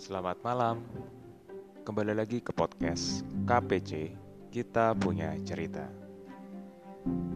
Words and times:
Selamat 0.00 0.40
malam. 0.40 0.80
Kembali 1.84 2.16
lagi 2.16 2.40
ke 2.40 2.56
podcast 2.56 3.20
KPC. 3.44 4.16
Kita 4.48 4.96
punya 4.96 5.36
cerita. 5.44 5.84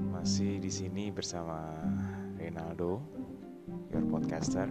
Masih 0.09 0.57
di 0.65 0.73
sini 0.73 1.13
bersama 1.13 1.61
Ronaldo, 2.41 3.05
your 3.93 4.09
podcaster. 4.09 4.65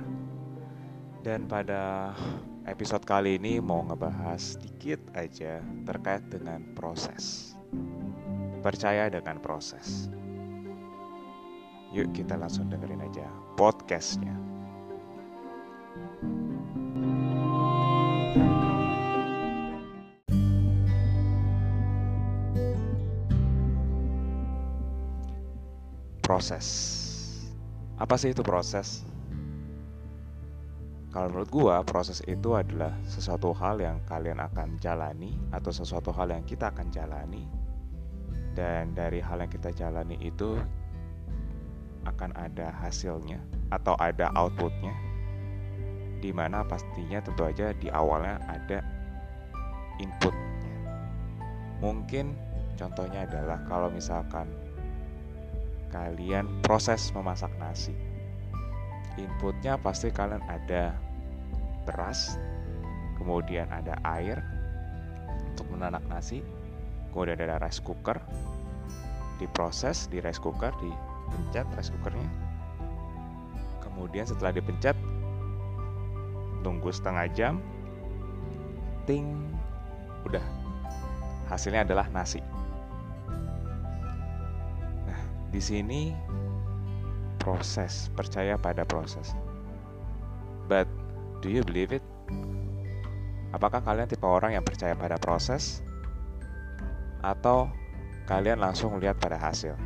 Dan 1.21 1.46
pada 1.46 2.18
episode 2.66 3.06
kali 3.06 3.38
ini 3.38 3.62
mau 3.62 3.86
ngebahas 3.86 4.57
sedikit 4.57 5.14
aja 5.14 5.62
terkait 5.86 6.25
dengan 6.34 6.66
proses. 6.73 7.54
Percaya 8.66 9.05
dengan 9.14 9.38
proses. 9.38 10.10
Yuk 11.94 12.10
kita 12.10 12.41
langsung 12.41 12.73
dengerin 12.73 13.05
aja 13.05 13.30
podcastnya. 13.54 14.52
Proses. 26.23 26.68
Apa 28.00 28.16
sih 28.16 28.32
itu 28.32 28.41
proses? 28.41 29.04
Kalau 31.13 31.30
menurut 31.30 31.49
gua, 31.52 31.76
proses 31.86 32.23
itu 32.26 32.58
adalah 32.58 32.96
sesuatu 33.05 33.54
hal 33.54 33.77
yang 33.77 34.02
kalian 34.09 34.41
akan 34.41 34.82
jalani 34.82 35.38
atau 35.54 35.70
sesuatu 35.70 36.09
hal 36.09 36.34
yang 36.34 36.41
kita 36.48 36.73
akan 36.73 36.90
jalani. 36.90 37.46
Dan 38.58 38.98
dari 38.98 39.22
hal 39.22 39.44
yang 39.44 39.52
kita 39.52 39.70
jalani 39.76 40.18
itu 40.23 40.58
akan 42.08 42.32
ada 42.40 42.71
hasilnya 42.82 43.40
atau 43.71 43.96
ada 43.99 44.32
outputnya 44.35 44.96
di 46.24 46.32
mana 46.32 46.63
pastinya 46.63 47.20
tentu 47.20 47.44
aja 47.44 47.76
di 47.76 47.91
awalnya 47.91 48.40
ada 48.48 48.79
inputnya 49.99 50.71
mungkin 51.84 52.32
contohnya 52.79 53.27
adalah 53.27 53.60
kalau 53.68 53.91
misalkan 53.91 54.48
kalian 55.94 56.49
proses 56.66 57.13
memasak 57.13 57.54
nasi. 57.62 57.94
Inputnya 59.22 59.77
pasti 59.77 60.10
kalian 60.10 60.41
ada 60.50 60.98
beras 61.85 62.41
kemudian 63.22 63.70
ada 63.70 63.94
air 64.02 64.41
untuk 65.53 65.69
menanak 65.69 66.02
nasi 66.09 66.41
kemudian 67.13 67.38
ada 67.38 67.62
rice 67.62 67.78
cooker. 67.78 68.18
Diproses 69.38 70.09
di 70.09 70.18
rice 70.18 70.41
cooker 70.41 70.74
di 70.81 70.90
pencet 71.30 71.69
rice 71.78 71.94
cookernya. 71.94 72.30
Kemudian 73.85 74.25
setelah 74.25 74.50
dipencet 74.50 74.97
tunggu 76.66 76.90
setengah 76.90 77.30
jam 77.38 77.62
ting 79.06 79.30
udah. 80.25 80.41
Hasilnya 81.53 81.85
adalah 81.85 82.09
nasi 82.09 82.41
di 85.53 85.62
sini 85.62 86.09
proses 87.38 88.09
percaya 88.18 88.57
pada 88.57 88.81
proses. 88.81 89.38
But 90.66 90.90
do 91.45 91.53
you 91.53 91.62
believe 91.62 91.94
it? 91.94 92.03
Apakah 93.53 93.85
kalian 93.85 94.09
tipe 94.09 94.25
orang 94.25 94.57
yang 94.57 94.66
percaya 94.66 94.97
pada 94.97 95.22
proses? 95.22 95.85
Atau 97.22 97.69
kalian 98.25 98.57
langsung 98.57 98.97
lihat 98.97 99.22
pada 99.22 99.38
hasil? 99.38 99.78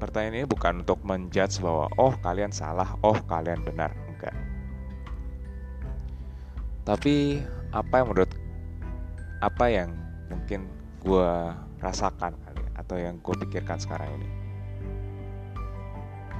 Pertanyaan 0.00 0.44
ini 0.44 0.46
bukan 0.48 0.80
untuk 0.80 1.04
menjudge 1.04 1.60
bahwa 1.60 1.92
oh 2.00 2.16
kalian 2.24 2.52
salah, 2.52 2.96
oh 3.04 3.16
kalian 3.28 3.60
benar, 3.68 3.92
enggak. 4.08 4.32
Tapi 6.88 7.44
apa 7.74 8.00
yang 8.00 8.08
menurut 8.08 8.32
apa 9.44 9.64
yang 9.68 9.92
mungkin 10.32 10.64
gue 11.04 11.32
rasakan 11.84 12.45
atau 12.76 13.00
yang 13.00 13.18
gue 13.24 13.34
pikirkan 13.46 13.80
sekarang 13.80 14.08
ini? 14.20 14.28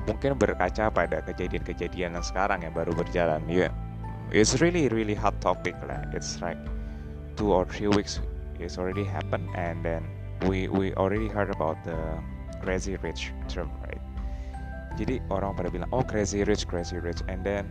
Mungkin 0.07 0.39
berkaca 0.39 0.87
pada 0.93 1.19
kejadian-kejadian 1.27 2.15
yang 2.15 2.25
sekarang 2.25 2.63
yang 2.63 2.71
baru 2.71 2.95
berjalan 2.95 3.43
yeah. 3.51 3.75
it's 4.31 4.63
really 4.63 4.87
really 4.87 5.19
hot 5.19 5.35
topic 5.43 5.75
lah. 5.83 6.07
It's 6.15 6.39
like 6.39 6.59
two 7.35 7.51
or 7.51 7.67
three 7.67 7.91
weeks 7.91 8.23
it's 8.63 8.79
already 8.79 9.05
happened 9.05 9.51
and 9.59 9.83
then 9.83 10.07
we 10.47 10.71
we 10.71 10.95
already 10.95 11.27
heard 11.27 11.51
about 11.51 11.77
the 11.83 11.99
crazy 12.63 12.95
rich 13.03 13.35
term 13.51 13.69
right? 13.83 14.01
Jadi 14.97 15.21
orang 15.29 15.59
pada 15.59 15.69
bilang 15.69 15.91
oh 15.91 16.07
crazy 16.07 16.47
rich 16.47 16.65
crazy 16.71 17.03
rich. 17.03 17.21
And 17.27 17.43
then 17.43 17.67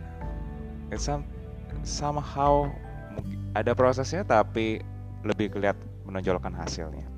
it's 0.92 1.08
some 1.08 1.24
somehow 1.82 2.68
ada 3.56 3.72
prosesnya 3.72 4.22
tapi 4.28 4.84
lebih 5.24 5.56
kelihatan 5.56 5.82
menonjolkan 6.04 6.54
hasilnya 6.54 7.15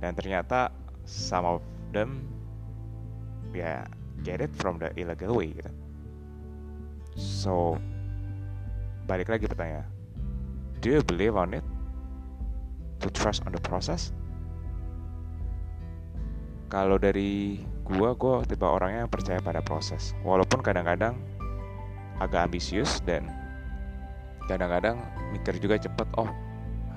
dan 0.00 0.16
ternyata 0.16 0.72
some 1.04 1.44
of 1.44 1.60
them 1.92 2.24
ya 3.52 3.60
yeah, 3.64 3.80
get 4.24 4.40
it 4.40 4.52
from 4.56 4.80
the 4.80 4.88
illegal 4.96 5.36
way 5.36 5.52
gitu. 5.52 5.70
So 7.16 7.76
balik 9.04 9.28
lagi 9.28 9.44
pertanyaan. 9.46 9.86
Do 10.80 10.96
you 10.96 11.04
believe 11.04 11.36
on 11.36 11.52
it? 11.52 11.66
To 13.04 13.08
trust 13.12 13.44
on 13.48 13.52
the 13.52 13.60
process? 13.60 14.12
Kalau 16.70 16.96
dari 17.00 17.60
gua 17.82 18.14
gua 18.14 18.46
tipe 18.46 18.62
orangnya 18.62 19.04
yang 19.04 19.12
percaya 19.12 19.40
pada 19.42 19.60
proses. 19.60 20.14
Walaupun 20.22 20.62
kadang-kadang 20.62 21.18
agak 22.20 22.48
ambisius 22.48 23.00
dan 23.02 23.26
kadang-kadang 24.46 25.00
mikir 25.32 25.56
juga 25.58 25.80
cepet 25.80 26.08
oh 26.20 26.28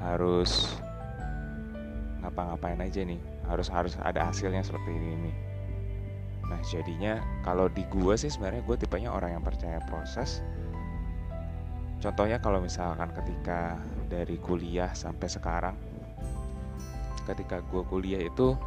harus 0.04 0.78
ngapa-ngapain 2.34 2.82
aja 2.82 3.06
nih. 3.06 3.22
Harus 3.46 3.70
harus 3.70 3.94
ada 4.02 4.26
hasilnya 4.26 4.66
seperti 4.66 4.90
ini 4.90 5.30
nih 5.30 5.36
nah 6.54 6.60
jadinya 6.70 7.24
kalau 7.42 7.72
di 7.72 7.82
gua 7.88 8.20
sih 8.20 8.30
sebenarnya 8.30 8.62
gue 8.68 8.78
tipenya 8.78 9.10
orang 9.10 9.40
yang 9.40 9.44
percaya 9.44 9.82
proses. 9.88 10.46
Contohnya 11.98 12.38
kalau 12.38 12.60
misalkan 12.60 13.10
ketika 13.16 13.80
dari 14.12 14.36
kuliah 14.38 14.92
sampai 14.92 15.26
sekarang 15.32 15.74
ketika 17.24 17.64
gue 17.64 17.82
kuliah 17.88 18.22
itu 18.28 18.60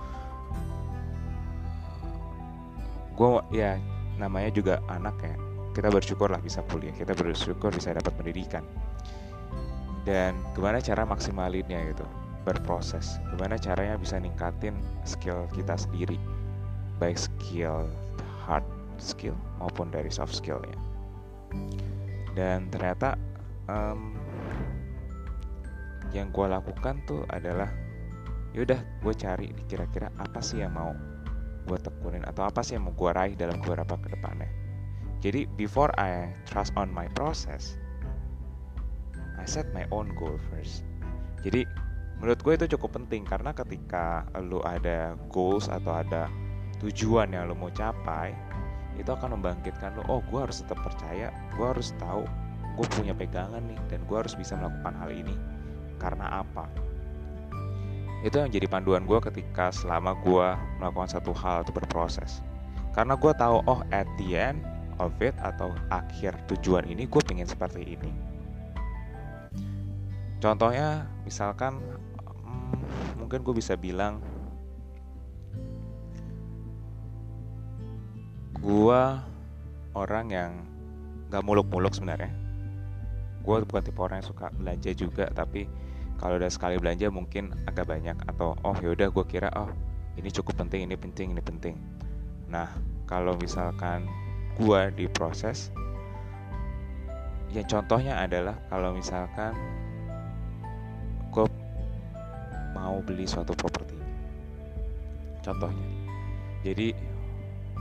gue 3.12 3.28
ya 3.52 3.76
namanya 4.16 4.50
juga 4.50 4.74
anak 4.88 5.14
ya. 5.22 5.36
Kita 5.76 5.92
bersyukur 5.92 6.32
lah 6.32 6.40
bisa 6.40 6.64
kuliah. 6.72 6.96
Kita 6.96 7.12
bersyukur 7.12 7.68
bisa 7.70 7.92
dapat 7.92 8.16
pendidikan. 8.16 8.64
Dan 10.08 10.34
gimana 10.56 10.80
cara 10.80 11.04
maksimalinnya 11.04 11.92
gitu 11.92 12.25
berproses. 12.46 13.18
Gimana 13.34 13.58
caranya 13.58 13.98
bisa 13.98 14.16
ningkatin 14.22 14.78
skill 15.02 15.50
kita 15.50 15.74
sendiri? 15.74 16.14
Baik 17.02 17.18
skill 17.18 17.90
hard 18.46 18.62
skill 19.02 19.34
maupun 19.58 19.90
dari 19.90 20.08
soft 20.08 20.38
skillnya. 20.38 20.78
Dan 22.38 22.70
ternyata 22.70 23.18
um, 23.66 24.14
yang 26.14 26.30
gue 26.30 26.46
lakukan 26.46 27.02
tuh 27.10 27.26
adalah 27.34 27.68
yaudah 28.54 28.78
gue 29.02 29.14
cari 29.18 29.50
kira-kira 29.68 30.08
apa 30.16 30.38
sih 30.40 30.62
yang 30.62 30.72
mau 30.72 30.94
gue 31.66 31.76
tekunin 31.82 32.24
atau 32.24 32.46
apa 32.46 32.62
sih 32.62 32.78
yang 32.78 32.88
mau 32.88 32.94
gue 32.94 33.10
raih 33.10 33.34
dalam 33.36 33.60
beberapa 33.60 34.00
ke 34.00 34.16
depannya 34.16 34.48
jadi 35.20 35.44
before 35.60 35.92
I 36.00 36.32
trust 36.48 36.72
on 36.78 36.88
my 36.88 37.04
process 37.12 37.76
I 39.36 39.44
set 39.44 39.68
my 39.76 39.84
own 39.92 40.16
goal 40.16 40.40
first. 40.50 40.82
Jadi 41.44 41.68
menurut 42.18 42.40
gue 42.40 42.52
itu 42.56 42.66
cukup 42.76 42.96
penting 43.02 43.28
karena 43.28 43.52
ketika 43.52 44.24
lu 44.40 44.60
ada 44.64 45.14
goals 45.28 45.68
atau 45.68 46.00
ada 46.00 46.32
tujuan 46.80 47.32
yang 47.32 47.48
lu 47.48 47.56
mau 47.56 47.72
capai 47.72 48.32
itu 48.96 49.08
akan 49.12 49.36
membangkitkan 49.36 49.92
lu 49.96 50.02
oh 50.08 50.24
gue 50.32 50.40
harus 50.40 50.64
tetap 50.64 50.80
percaya 50.80 51.28
gue 51.56 51.66
harus 51.66 51.92
tahu 52.00 52.24
gue 52.76 52.86
punya 52.92 53.16
pegangan 53.16 53.64
nih 53.64 53.80
dan 53.88 54.04
gue 54.04 54.16
harus 54.20 54.36
bisa 54.36 54.52
melakukan 54.54 54.94
hal 55.00 55.10
ini. 55.10 55.32
Karena 55.96 56.44
apa? 56.44 56.68
Itu 58.20 58.36
yang 58.36 58.52
jadi 58.52 58.68
panduan 58.68 59.08
gue 59.08 59.16
ketika 59.32 59.72
selama 59.72 60.12
gue 60.20 60.48
melakukan 60.76 61.08
satu 61.08 61.32
hal 61.32 61.64
atau 61.64 61.72
berproses. 61.72 62.44
Karena 62.92 63.16
gue 63.16 63.32
tahu 63.32 63.64
oh 63.64 63.80
at 63.92 64.04
the 64.20 64.36
end 64.36 64.60
of 65.00 65.12
it 65.24 65.32
atau 65.40 65.72
akhir 65.88 66.36
tujuan 66.52 66.84
ini 66.84 67.08
gue 67.08 67.22
pengen 67.24 67.48
seperti 67.48 67.96
ini. 67.96 68.12
Contohnya 70.36 71.08
misalkan 71.24 71.80
mungkin 73.18 73.42
gue 73.42 73.54
bisa 73.58 73.74
bilang 73.74 74.22
gue 78.62 79.02
orang 79.96 80.26
yang 80.30 80.52
gak 81.30 81.42
muluk-muluk 81.42 81.94
sebenarnya. 81.94 82.30
Gue 83.42 83.62
bukan 83.62 83.82
tipe 83.82 84.00
orang 84.02 84.22
yang 84.22 84.28
suka 84.28 84.50
belanja 84.58 84.90
juga 84.94 85.30
tapi 85.30 85.70
kalau 86.18 86.40
udah 86.40 86.50
sekali 86.50 86.80
belanja 86.80 87.12
mungkin 87.12 87.52
agak 87.68 87.86
banyak 87.86 88.16
atau 88.26 88.58
oh 88.64 88.76
yaudah 88.82 89.12
gue 89.12 89.24
kira 89.28 89.52
oh 89.54 89.70
ini 90.16 90.32
cukup 90.32 90.66
penting 90.66 90.88
ini 90.88 90.96
penting 90.98 91.36
ini 91.36 91.42
penting. 91.42 91.76
Nah 92.50 92.70
kalau 93.06 93.38
misalkan 93.38 94.08
gue 94.56 94.80
diproses 94.96 95.70
ya 97.52 97.62
contohnya 97.68 98.18
adalah 98.18 98.58
kalau 98.72 98.96
misalkan 98.96 99.54
mau 102.96 103.04
beli 103.04 103.28
suatu 103.28 103.52
properti. 103.52 103.92
Contohnya 105.44 105.84
jadi 106.64 106.96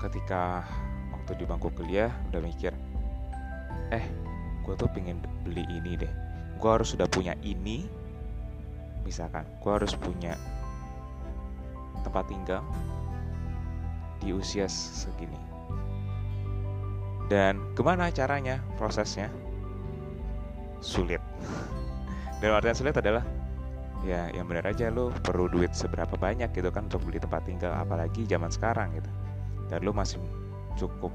ketika 0.04 0.68
waktu 1.16 1.40
di 1.40 1.48
bangku 1.48 1.72
kuliah 1.72 2.12
udah 2.28 2.44
mikir 2.44 2.76
eh 3.96 4.04
gue 4.68 4.76
tuh 4.76 4.92
pengen 4.92 5.24
beli 5.48 5.64
ini 5.72 5.96
deh. 5.96 6.12
Gue 6.60 6.68
harus 6.68 6.92
sudah 6.92 7.08
punya 7.08 7.32
ini 7.48 7.88
misalkan. 9.08 9.48
Gue 9.64 9.72
harus 9.72 9.96
punya 9.96 10.36
tempat 12.04 12.28
tinggal 12.28 12.60
di 14.20 14.36
usia 14.36 14.68
segini. 14.68 15.40
Dan 17.32 17.64
ke 17.72 17.80
mana 17.88 18.12
caranya 18.12 18.60
prosesnya? 18.76 19.32
Sulit. 20.84 21.24
Dan 22.44 22.52
artinya 22.52 22.76
sulit 22.76 23.00
adalah 23.00 23.24
ya 24.06 24.30
yang 24.32 24.46
benar 24.46 24.70
aja 24.70 24.94
lo 24.94 25.10
perlu 25.10 25.50
duit 25.50 25.74
seberapa 25.74 26.14
banyak 26.14 26.54
gitu 26.54 26.70
kan 26.70 26.86
untuk 26.88 27.02
beli 27.10 27.18
tempat 27.18 27.42
tinggal 27.44 27.74
apalagi 27.74 28.24
zaman 28.30 28.54
sekarang 28.54 28.94
gitu. 28.94 29.10
Dan 29.66 29.82
lo 29.82 29.92
masih 29.92 30.22
cukup 30.78 31.10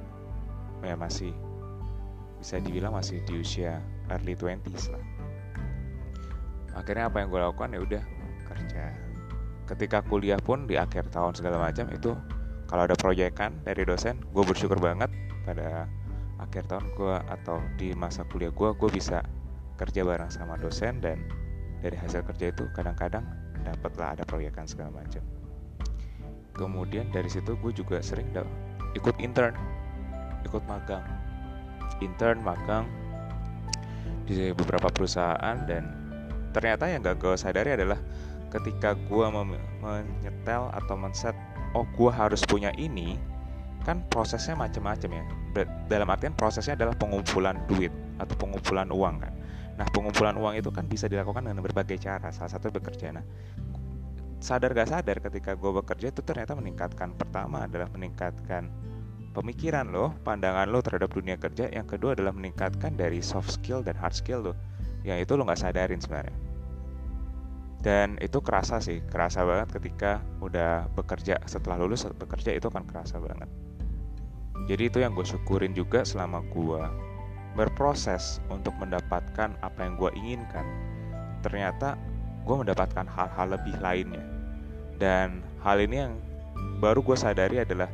ya 0.82 0.98
masih 0.98 1.31
bisa 2.40 2.56
dibilang 2.58 2.96
masih 2.96 3.22
di 3.22 3.38
usia 3.38 3.78
early 4.10 4.34
20s 4.34 4.90
lah. 4.90 5.04
Akhirnya 6.75 7.06
apa 7.06 7.22
yang 7.22 7.28
gue 7.31 7.40
lakukan? 7.40 7.69
Ya 7.76 7.81
udah 7.81 8.02
kerja. 8.50 8.84
Ketika 9.70 10.02
kuliah 10.02 10.40
pun 10.42 10.66
di 10.66 10.75
akhir 10.75 11.14
tahun 11.14 11.38
segala 11.38 11.62
macam 11.62 11.87
itu 11.94 12.16
kalau 12.66 12.87
ada 12.87 12.98
proyekan 12.98 13.62
dari 13.62 13.87
dosen 13.87 14.19
gue 14.34 14.44
bersyukur 14.46 14.78
banget 14.78 15.10
pada 15.46 15.87
akhir 16.38 16.66
tahun 16.66 16.87
gue 16.94 17.16
atau 17.28 17.58
di 17.78 17.94
masa 17.94 18.22
kuliah 18.26 18.50
gue 18.50 18.70
gue 18.75 18.90
bisa 18.90 19.22
kerja 19.78 20.06
bareng 20.06 20.31
sama 20.31 20.54
dosen 20.56 20.98
dan 21.02 21.19
dari 21.81 21.97
hasil 21.97 22.23
kerja 22.29 22.53
itu 22.53 22.69
kadang-kadang 22.77 23.25
dapatlah 23.65 24.17
ada 24.17 24.25
proyekan 24.25 24.69
segala 24.69 24.93
macam. 24.93 25.25
Kemudian 26.56 27.09
dari 27.09 27.29
situ 27.32 27.56
gue 27.56 27.73
juga 27.73 28.05
sering 28.05 28.29
ikut 28.93 29.17
intern 29.21 29.56
ikut 30.44 30.62
magang. 30.69 31.05
Intern 32.00 32.41
magang 32.41 32.85
di 34.25 34.53
beberapa 34.55 34.88
perusahaan 34.93 35.56
dan 35.67 35.91
ternyata 36.55 36.88
yang 36.88 37.05
gak 37.05 37.19
gue 37.21 37.35
sadari 37.37 37.77
adalah 37.77 37.99
ketika 38.50 38.97
gue 38.97 39.26
menyetel 39.81 40.69
atau 40.75 40.94
men-set 40.99 41.37
oh 41.76 41.87
gue 41.97 42.11
harus 42.11 42.43
punya 42.44 42.75
ini 42.76 43.15
kan 43.87 44.05
prosesnya 44.12 44.59
macam-macam 44.59 45.11
ya. 45.17 45.25
Dalam 45.88 46.09
artian 46.12 46.37
prosesnya 46.37 46.76
adalah 46.76 46.94
pengumpulan 46.94 47.56
duit 47.67 47.91
atau 48.21 48.37
pengumpulan 48.37 48.93
uang 48.93 49.17
kan 49.25 49.33
Nah, 49.78 49.87
pengumpulan 49.93 50.37
uang 50.37 50.55
itu 50.58 50.70
kan 50.72 50.88
bisa 50.88 51.06
dilakukan 51.06 51.46
dengan 51.46 51.62
berbagai 51.62 52.00
cara. 52.00 52.32
Salah 52.34 52.52
satu 52.52 52.72
bekerja. 52.72 53.14
Nah, 53.14 53.25
sadar 54.40 54.72
gak 54.72 54.90
sadar 54.90 55.20
ketika 55.20 55.52
gue 55.55 55.70
bekerja 55.70 56.11
itu 56.11 56.20
ternyata 56.25 56.56
meningkatkan. 56.56 57.14
Pertama 57.14 57.69
adalah 57.69 57.88
meningkatkan 57.93 58.72
pemikiran 59.31 59.88
lo, 59.93 60.17
pandangan 60.26 60.67
lo 60.69 60.81
terhadap 60.82 61.12
dunia 61.12 61.37
kerja. 61.37 61.70
Yang 61.70 61.96
kedua 61.96 62.17
adalah 62.17 62.34
meningkatkan 62.34 62.96
dari 62.96 63.20
soft 63.20 63.52
skill 63.52 63.84
dan 63.84 63.94
hard 63.94 64.17
skill 64.17 64.52
lo. 64.52 64.55
Yang 65.06 65.28
itu 65.28 65.32
lo 65.37 65.44
gak 65.49 65.61
sadarin 65.61 66.00
sebenarnya. 66.00 66.37
Dan 67.81 68.20
itu 68.20 68.44
kerasa 68.44 68.76
sih, 68.84 69.00
kerasa 69.08 69.40
banget 69.40 69.81
ketika 69.81 70.20
udah 70.44 70.93
bekerja. 70.93 71.40
Setelah 71.49 71.81
lulus 71.81 72.05
bekerja 72.05 72.52
itu 72.52 72.69
kan 72.69 72.84
kerasa 72.84 73.16
banget. 73.16 73.49
Jadi 74.69 74.93
itu 74.93 74.99
yang 75.00 75.16
gue 75.16 75.25
syukurin 75.25 75.73
juga 75.73 76.05
selama 76.05 76.44
gue 76.52 76.82
berproses 77.58 78.38
untuk 78.47 78.75
mendapatkan 78.79 79.50
apa 79.61 79.79
yang 79.82 79.99
gue 79.99 80.11
inginkan, 80.14 80.62
ternyata 81.43 81.99
gue 82.47 82.56
mendapatkan 82.56 83.06
hal-hal 83.06 83.47
lebih 83.58 83.75
lainnya. 83.82 84.23
Dan 85.00 85.41
hal 85.64 85.81
ini 85.81 85.97
yang 86.06 86.14
baru 86.79 87.00
gue 87.00 87.17
sadari 87.17 87.61
adalah 87.61 87.88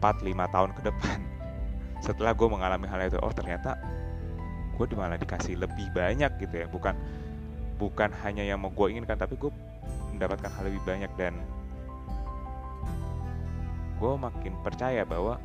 4-5 0.00 0.54
tahun 0.54 0.70
ke 0.76 0.82
depan. 0.86 1.18
Setelah 2.06 2.32
gue 2.36 2.48
mengalami 2.48 2.86
hal 2.86 3.10
itu, 3.10 3.18
oh 3.18 3.32
ternyata 3.34 3.74
gue 4.78 4.86
malah 4.94 5.18
dikasih 5.18 5.58
lebih 5.58 5.90
banyak 5.90 6.30
gitu 6.38 6.54
ya. 6.62 6.66
Bukan 6.70 6.94
bukan 7.78 8.10
hanya 8.22 8.46
yang 8.46 8.62
mau 8.62 8.70
gue 8.70 8.86
inginkan, 8.94 9.18
tapi 9.18 9.34
gue 9.34 9.50
mendapatkan 10.14 10.50
hal 10.50 10.66
lebih 10.70 10.82
banyak 10.86 11.10
dan 11.18 11.34
gue 13.98 14.12
makin 14.14 14.54
percaya 14.62 15.02
bahwa 15.02 15.42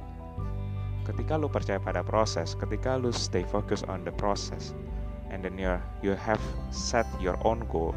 ketika 1.04 1.36
lu 1.36 1.52
percaya 1.52 1.80
pada 1.80 2.02
proses 2.04 2.56
ketika 2.56 2.96
lu 2.96 3.12
stay 3.12 3.44
focus 3.48 3.84
on 3.92 4.02
the 4.08 4.14
process 4.16 4.72
and 5.32 5.44
then 5.44 5.60
you 5.60 5.72
you 6.00 6.16
have 6.16 6.42
set 6.72 7.08
your 7.20 7.36
own 7.44 7.64
goal 7.68 7.92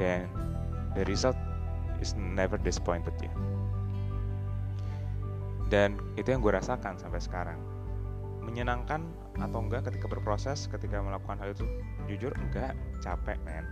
then 0.00 0.28
the 0.96 1.04
result 1.04 1.36
is 2.00 2.16
never 2.16 2.56
disappointed 2.56 3.12
ya 3.20 3.32
dan 5.70 5.94
itu 6.18 6.34
yang 6.34 6.42
gue 6.42 6.50
rasakan 6.50 6.98
sampai 6.98 7.22
sekarang. 7.22 7.58
Menyenangkan 8.42 9.06
atau 9.38 9.62
enggak 9.62 9.86
ketika 9.86 10.10
berproses 10.10 10.66
ketika 10.66 10.98
melakukan 10.98 11.38
hal 11.38 11.54
itu 11.54 11.64
jujur 12.10 12.34
enggak 12.34 12.74
capek 12.98 13.38
men. 13.46 13.62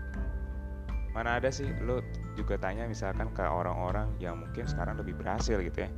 Mana 1.10 1.42
ada 1.42 1.50
sih 1.50 1.66
lo 1.82 1.98
juga 2.38 2.54
tanya 2.54 2.86
misalkan 2.86 3.26
ke 3.34 3.42
orang-orang 3.42 4.06
yang 4.22 4.38
mungkin 4.38 4.70
sekarang 4.70 4.94
lebih 4.94 5.18
berhasil 5.18 5.58
gitu 5.58 5.82
ya 5.82 5.90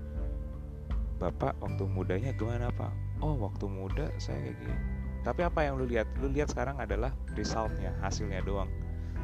bapak 1.20 1.52
waktu 1.60 1.84
mudanya 1.84 2.32
gimana 2.32 2.72
pak? 2.72 2.88
Oh 3.20 3.36
waktu 3.36 3.68
muda 3.68 4.08
saya 4.16 4.40
kayak 4.40 4.56
gini. 4.56 4.76
Tapi 5.20 5.40
apa 5.44 5.60
yang 5.68 5.76
lu 5.76 5.84
lihat? 5.84 6.08
Lu 6.16 6.32
lihat 6.32 6.48
sekarang 6.48 6.80
adalah 6.80 7.12
resultnya 7.36 7.92
hasilnya 8.00 8.40
doang. 8.40 8.72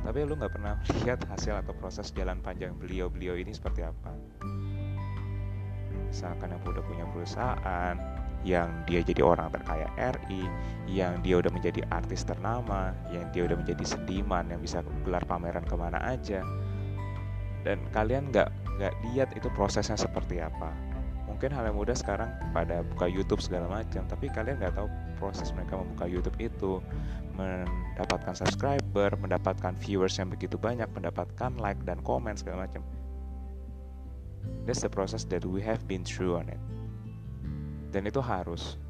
Tapi 0.05 0.29
lu 0.29 0.37
nggak 0.37 0.53
pernah 0.53 0.77
lihat 1.01 1.25
hasil 1.25 1.57
atau 1.65 1.73
proses 1.73 2.13
jalan 2.13 2.37
panjang 2.45 2.77
beliau-beliau 2.77 3.41
ini 3.41 3.57
seperti 3.57 3.81
apa. 3.81 4.13
Misalkan 6.13 6.53
yang 6.53 6.61
udah 6.69 6.85
punya 6.85 7.09
perusahaan 7.09 7.97
yang 8.45 8.69
dia 8.87 9.01
jadi 9.03 9.27
orang 9.27 9.51
terkaya 9.51 9.89
RI 9.97 10.47
yang 10.87 11.19
dia 11.25 11.41
udah 11.41 11.51
menjadi 11.51 11.83
artis 11.91 12.23
ternama 12.23 12.95
yang 13.11 13.27
dia 13.35 13.49
udah 13.49 13.59
menjadi 13.59 13.83
seniman 13.83 14.47
yang 14.53 14.61
bisa 14.61 14.85
gelar 15.03 15.25
pameran 15.25 15.65
ke 15.65 15.75
mana 15.75 15.99
aja. 16.05 16.45
Dan 17.65 17.81
kalian 17.91 18.31
nggak 18.31 18.53
nggak 18.77 18.95
lihat 19.11 19.33
itu 19.33 19.49
prosesnya 19.57 19.97
seperti 19.97 20.39
apa 20.45 20.86
mungkin 21.37 21.53
hal 21.53 21.69
yang 21.69 21.77
mudah 21.77 21.93
sekarang 21.93 22.33
pada 22.57 22.81
buka 22.81 23.05
YouTube 23.05 23.45
segala 23.45 23.69
macam 23.69 24.09
tapi 24.09 24.33
kalian 24.33 24.57
nggak 24.57 24.73
tahu 24.73 24.88
proses 25.21 25.52
mereka 25.52 25.76
membuka 25.76 26.09
YouTube 26.09 26.40
itu. 26.40 26.81
Mendapatkan 27.37 28.33
subscriber 28.33 29.12
mendapatkan 29.21 29.76
viewers 29.76 30.16
yang 30.16 30.33
begitu 30.33 30.57
banyak 30.57 30.88
mendapatkan 30.97 31.52
like 31.61 31.76
dan 31.85 32.00
komen 32.00 32.40
segala 32.40 32.64
macam. 32.64 32.81
That's 34.64 34.81
the 34.81 34.88
process 34.88 35.28
that 35.28 35.45
we 35.45 35.61
have 35.61 35.85
been 35.85 36.09
through 36.09 36.40
on 36.40 36.49
it. 36.49 36.57
Dan 37.93 38.09
itu 38.09 38.25
harus. 38.25 38.81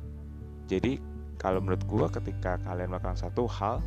Jadi 0.71 1.03
kalau 1.43 1.59
menurut 1.59 1.83
gue 1.91 2.07
ketika 2.23 2.63
kalian 2.63 2.95
melakukan 2.95 3.19
satu 3.19 3.51
hal 3.51 3.83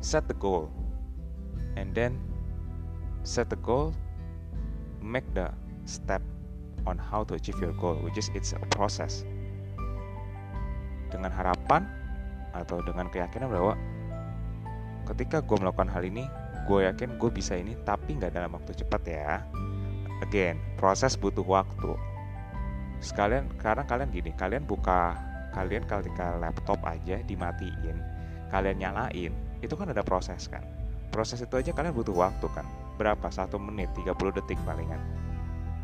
set 0.00 0.24
the 0.24 0.38
goal. 0.40 0.72
And 1.76 1.92
then 1.92 2.16
set 3.20 3.52
the 3.52 3.60
goal 3.60 3.92
make 5.04 5.28
the 5.36 5.52
step 5.84 6.24
on 6.86 7.00
how 7.00 7.24
to 7.24 7.34
achieve 7.34 7.58
your 7.58 7.74
goal, 7.76 7.96
which 8.04 8.20
is 8.20 8.30
it's 8.36 8.54
a 8.54 8.60
process. 8.70 9.24
Dengan 11.08 11.32
harapan 11.32 11.88
atau 12.52 12.84
dengan 12.84 13.08
keyakinan 13.08 13.48
bahwa 13.48 13.74
ketika 15.14 15.40
gue 15.40 15.56
melakukan 15.56 15.88
hal 15.88 16.04
ini, 16.04 16.28
gue 16.68 16.84
yakin 16.84 17.16
gue 17.16 17.30
bisa 17.32 17.56
ini, 17.56 17.74
tapi 17.88 18.20
nggak 18.20 18.36
dalam 18.36 18.52
waktu 18.52 18.76
cepat 18.76 19.02
ya. 19.08 19.40
Again, 20.20 20.60
proses 20.76 21.16
butuh 21.16 21.46
waktu. 21.46 21.94
Sekalian, 22.98 23.46
karena 23.62 23.86
kalian 23.86 24.10
gini, 24.10 24.34
kalian 24.34 24.66
buka, 24.66 25.14
kalian 25.54 25.86
ketika 25.86 26.36
laptop 26.36 26.82
aja 26.82 27.22
dimatiin, 27.24 27.96
kalian 28.50 28.76
nyalain, 28.82 29.32
itu 29.62 29.74
kan 29.78 29.88
ada 29.88 30.02
proses 30.02 30.50
kan. 30.50 30.66
Proses 31.14 31.40
itu 31.40 31.54
aja 31.56 31.70
kalian 31.70 31.94
butuh 31.94 32.12
waktu 32.12 32.50
kan. 32.52 32.66
Berapa? 32.98 33.30
Satu 33.30 33.56
menit, 33.56 33.88
30 33.94 34.34
detik 34.34 34.58
palingan 34.66 34.98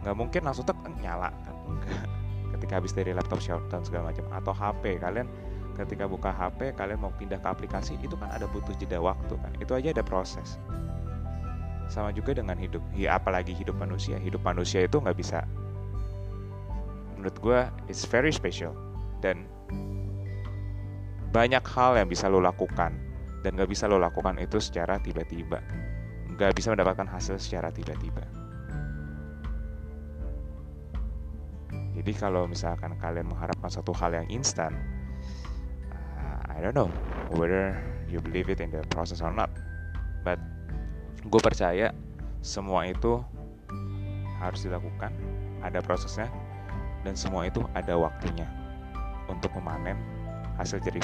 nggak 0.05 0.17
mungkin 0.21 0.45
langsung 0.45 0.69
tek 0.69 0.77
nyala. 1.01 1.33
Kan 1.33 1.57
enggak. 1.65 2.05
Ketika 2.53 2.73
habis 2.77 2.93
dari 2.93 3.17
laptop 3.17 3.41
shutdown 3.41 3.81
segala 3.81 4.13
macam. 4.13 4.29
Atau 4.29 4.53
HP 4.53 5.01
kalian 5.01 5.27
ketika 5.75 6.05
buka 6.05 6.31
HP 6.31 6.77
kalian 6.77 7.01
mau 7.01 7.11
pindah 7.17 7.41
ke 7.41 7.49
aplikasi 7.49 7.99
itu 7.99 8.15
kan 8.15 8.29
ada 8.29 8.45
butuh 8.53 8.77
jeda 8.77 9.01
waktu 9.01 9.33
kan. 9.41 9.57
Itu 9.57 9.73
aja 9.73 9.97
ada 9.97 10.05
proses. 10.05 10.61
Sama 11.89 12.13
juga 12.13 12.37
dengan 12.37 12.61
hidup. 12.61 12.85
Ya 12.93 13.17
apalagi 13.17 13.57
hidup 13.57 13.81
manusia. 13.81 14.21
Hidup 14.21 14.45
manusia 14.45 14.85
itu 14.85 15.01
nggak 15.01 15.17
bisa. 15.17 15.49
Menurut 17.17 17.37
gue 17.41 17.61
it's 17.89 18.05
very 18.05 18.31
special. 18.31 18.77
Dan 19.25 19.49
banyak 21.33 21.65
hal 21.65 21.97
yang 21.97 22.13
bisa 22.13 22.29
lo 22.29 22.45
lakukan. 22.45 22.93
Dan 23.41 23.57
nggak 23.57 23.73
bisa 23.73 23.89
lo 23.89 23.97
lakukan 23.97 24.37
itu 24.37 24.61
secara 24.61 25.01
tiba-tiba. 25.01 25.65
Nggak 26.37 26.53
bisa 26.61 26.77
mendapatkan 26.77 27.09
hasil 27.09 27.41
secara 27.41 27.73
tiba-tiba 27.73 28.44
Jadi 31.95 32.13
kalau 32.19 32.51
misalkan 32.51 32.99
kalian 32.99 33.31
mengharapkan 33.31 33.71
satu 33.71 33.95
hal 33.95 34.13
yang 34.19 34.27
instan, 34.27 34.75
I 36.55 36.63
don't 36.63 36.79
know 36.79 36.91
whether 37.35 37.75
you 38.07 38.23
believe 38.23 38.47
it 38.47 38.63
in 38.63 38.71
the 38.71 38.87
process 38.95 39.19
or 39.19 39.35
not 39.35 39.51
but 40.23 40.39
gue 41.27 41.41
percaya 41.43 41.91
semua 42.47 42.87
itu 42.87 43.19
harus 44.39 44.63
dilakukan 44.63 45.11
ada 45.67 45.83
prosesnya 45.83 46.31
dan 47.03 47.19
semua 47.19 47.51
itu 47.51 47.67
ada 47.75 47.99
waktunya 47.99 48.47
untuk 49.27 49.51
memanen 49.59 49.99
hasil 50.55 50.79
jerih 50.79 51.03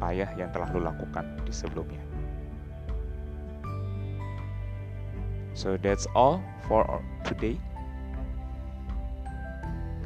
payah 0.00 0.30
yang 0.38 0.48
telah 0.54 0.70
lo 0.72 0.80
lakukan 0.86 1.26
di 1.42 1.50
sebelumnya. 1.50 2.00
So 5.58 5.74
that's 5.74 6.06
all 6.14 6.38
for 6.70 6.86
today. 7.26 7.58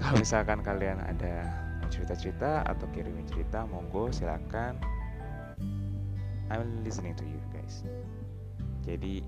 Kalau 0.03 0.19
misalkan 0.19 0.67
kalian 0.67 0.99
ada 0.99 1.47
cerita-cerita 1.87 2.67
atau 2.67 2.91
kirimin 2.91 3.23
cerita, 3.31 3.63
monggo 3.71 4.11
silakan. 4.11 4.75
I'm 6.51 6.83
listening 6.83 7.15
to 7.15 7.23
you 7.23 7.39
guys. 7.55 7.87
Jadi 8.83 9.23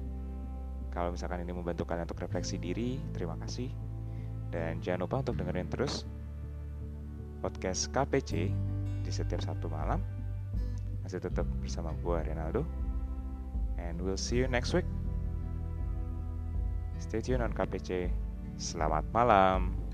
kalau 0.90 1.14
misalkan 1.14 1.46
ini 1.46 1.54
membantu 1.54 1.86
kalian 1.86 2.10
untuk 2.10 2.26
refleksi 2.26 2.58
diri, 2.58 2.98
terima 3.14 3.38
kasih. 3.38 3.70
Dan 4.50 4.82
jangan 4.82 5.06
lupa 5.06 5.22
untuk 5.22 5.38
dengerin 5.38 5.70
terus 5.70 6.02
podcast 7.38 7.94
KPC 7.94 8.50
di 9.06 9.10
setiap 9.14 9.46
Sabtu 9.46 9.70
malam. 9.70 10.02
Masih 11.06 11.22
tetap 11.22 11.46
bersama 11.62 11.94
gue 12.02 12.18
Renaldo. 12.18 12.66
And 13.78 14.02
we'll 14.02 14.18
see 14.18 14.42
you 14.42 14.50
next 14.50 14.74
week. 14.74 14.86
Stay 16.98 17.22
tuned 17.22 17.46
on 17.46 17.54
KPC. 17.54 18.10
Selamat 18.58 19.06
malam. 19.14 19.84